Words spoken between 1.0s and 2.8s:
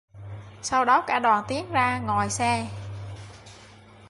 cả đoàn tiến ra ngoài xe